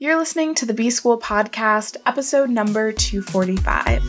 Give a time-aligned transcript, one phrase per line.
[0.00, 4.00] You're listening to the B School Podcast, episode number 245.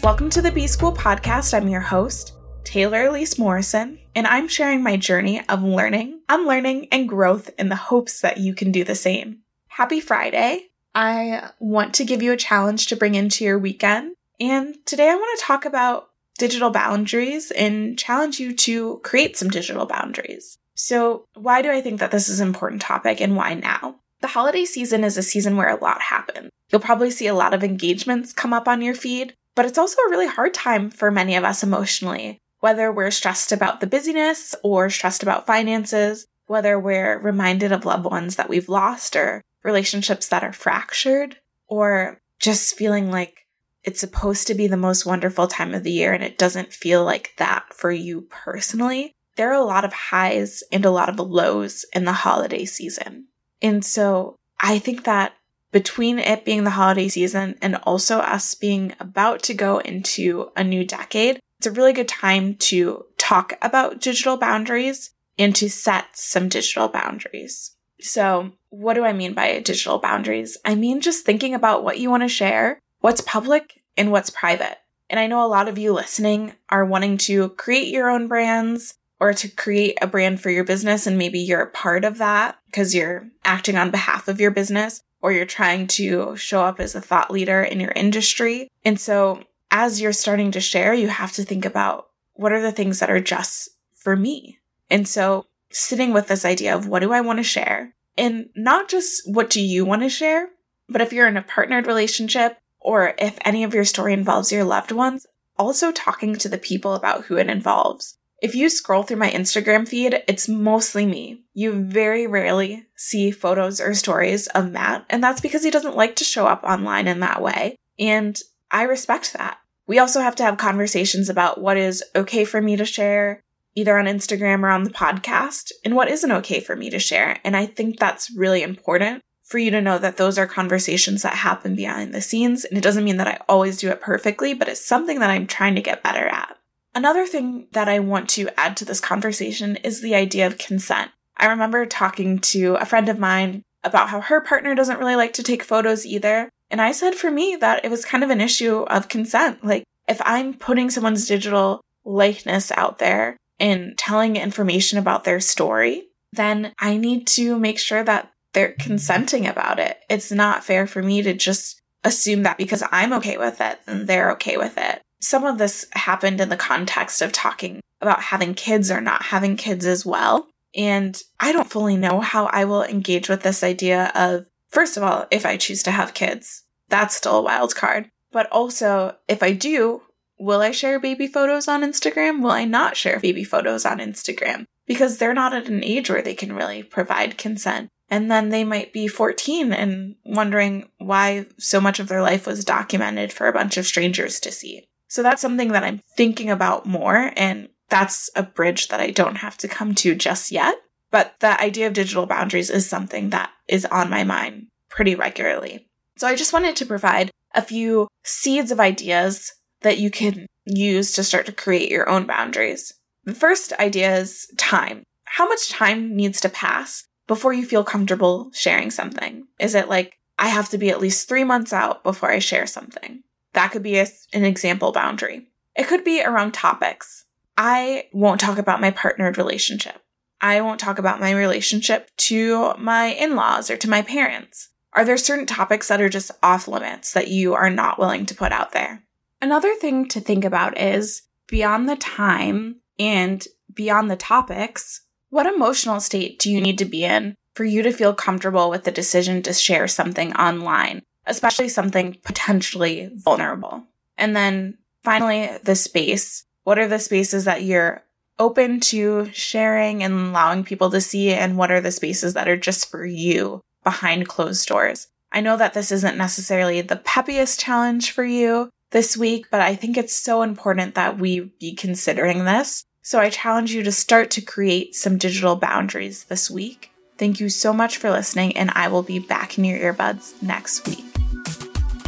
[0.00, 1.54] Welcome to the B School Podcast.
[1.54, 7.08] I'm your host, Taylor Elyse Morrison, and I'm sharing my journey of learning, unlearning, and
[7.08, 9.38] growth in the hopes that you can do the same.
[9.66, 10.68] Happy Friday!
[10.94, 15.16] I want to give you a challenge to bring into your weekend, and today I
[15.16, 20.58] want to talk about digital boundaries and challenge you to create some digital boundaries.
[20.74, 23.96] So, why do I think that this is an important topic and why now?
[24.20, 26.50] The holiday season is a season where a lot happens.
[26.70, 30.00] You'll probably see a lot of engagements come up on your feed, but it's also
[30.02, 34.54] a really hard time for many of us emotionally, whether we're stressed about the busyness
[34.64, 40.28] or stressed about finances, whether we're reminded of loved ones that we've lost or relationships
[40.28, 43.43] that are fractured, or just feeling like
[43.84, 47.04] it's supposed to be the most wonderful time of the year and it doesn't feel
[47.04, 49.12] like that for you personally.
[49.36, 53.26] There are a lot of highs and a lot of lows in the holiday season.
[53.60, 55.34] And so I think that
[55.72, 60.62] between it being the holiday season and also us being about to go into a
[60.62, 66.06] new decade, it's a really good time to talk about digital boundaries and to set
[66.12, 67.72] some digital boundaries.
[68.00, 70.56] So, what do I mean by digital boundaries?
[70.64, 74.78] I mean just thinking about what you want to share what's public and what's private.
[75.10, 78.94] And I know a lot of you listening are wanting to create your own brands
[79.20, 81.06] or to create a brand for your business.
[81.06, 85.02] And maybe you're a part of that because you're acting on behalf of your business
[85.20, 88.70] or you're trying to show up as a thought leader in your industry.
[88.86, 92.72] And so as you're starting to share, you have to think about what are the
[92.72, 94.60] things that are just for me.
[94.88, 98.88] And so sitting with this idea of what do I want to share and not
[98.88, 100.48] just what do you want to share,
[100.88, 104.62] but if you're in a partnered relationship, or if any of your story involves your
[104.62, 105.26] loved ones,
[105.58, 108.18] also talking to the people about who it involves.
[108.42, 111.44] If you scroll through my Instagram feed, it's mostly me.
[111.54, 116.16] You very rarely see photos or stories of Matt, and that's because he doesn't like
[116.16, 117.76] to show up online in that way.
[117.98, 118.38] And
[118.70, 119.58] I respect that.
[119.86, 123.40] We also have to have conversations about what is okay for me to share,
[123.74, 127.38] either on Instagram or on the podcast, and what isn't okay for me to share.
[127.44, 129.22] And I think that's really important
[129.54, 132.64] for you to know that those are conversations that happen behind the scenes.
[132.64, 135.46] And it doesn't mean that I always do it perfectly, but it's something that I'm
[135.46, 136.58] trying to get better at.
[136.92, 141.12] Another thing that I want to add to this conversation is the idea of consent.
[141.36, 145.34] I remember talking to a friend of mine about how her partner doesn't really like
[145.34, 146.50] to take photos either.
[146.68, 149.64] And I said for me that it was kind of an issue of consent.
[149.64, 156.08] Like, if I'm putting someone's digital likeness out there and telling information about their story,
[156.32, 159.98] then I need to make sure that they're consenting about it.
[160.08, 164.06] It's not fair for me to just assume that because I'm okay with it, and
[164.06, 165.02] they're okay with it.
[165.20, 169.56] Some of this happened in the context of talking about having kids or not having
[169.56, 170.48] kids as well.
[170.76, 175.02] And I don't fully know how I will engage with this idea of, first of
[175.02, 178.08] all, if I choose to have kids, that's still a wild card.
[178.32, 180.02] But also, if I do,
[180.38, 182.42] will I share baby photos on Instagram?
[182.42, 184.64] Will I not share baby photos on Instagram?
[184.86, 187.88] Because they're not at an age where they can really provide consent.
[188.10, 192.64] And then they might be 14 and wondering why so much of their life was
[192.64, 194.86] documented for a bunch of strangers to see.
[195.08, 197.32] So that's something that I'm thinking about more.
[197.36, 200.76] And that's a bridge that I don't have to come to just yet.
[201.10, 205.86] But the idea of digital boundaries is something that is on my mind pretty regularly.
[206.16, 211.12] So I just wanted to provide a few seeds of ideas that you can use
[211.12, 212.94] to start to create your own boundaries.
[213.24, 215.04] The first idea is time.
[215.24, 219.46] How much time needs to pass before you feel comfortable sharing something?
[219.58, 222.66] Is it like, I have to be at least three months out before I share
[222.66, 223.22] something?
[223.52, 225.48] That could be a, an example boundary.
[225.76, 227.24] It could be around topics.
[227.56, 230.02] I won't talk about my partnered relationship.
[230.40, 234.70] I won't talk about my relationship to my in laws or to my parents.
[234.92, 238.34] Are there certain topics that are just off limits that you are not willing to
[238.34, 239.04] put out there?
[239.40, 245.02] Another thing to think about is beyond the time and beyond the topics,
[245.34, 248.84] what emotional state do you need to be in for you to feel comfortable with
[248.84, 253.82] the decision to share something online, especially something potentially vulnerable?
[254.16, 256.44] And then finally, the space.
[256.62, 258.04] What are the spaces that you're
[258.38, 261.32] open to sharing and allowing people to see?
[261.32, 265.08] And what are the spaces that are just for you behind closed doors?
[265.32, 269.74] I know that this isn't necessarily the peppiest challenge for you this week, but I
[269.74, 274.30] think it's so important that we be considering this so I challenge you to start
[274.32, 276.90] to create some digital boundaries this week.
[277.18, 280.88] Thank you so much for listening, and I will be back in your earbuds next
[280.88, 281.04] week.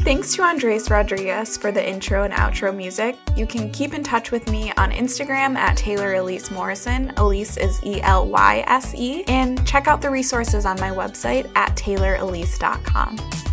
[0.06, 3.14] Thanks to Andres Rodriguez for the intro and outro music.
[3.36, 7.12] You can keep in touch with me on Instagram at Taylor Elyse Morrison.
[7.16, 9.22] Elyse is E L Y S E.
[9.24, 13.45] And check out the resources on my website at taylorelyse.com.